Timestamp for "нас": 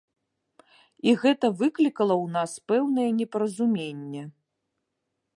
2.37-2.51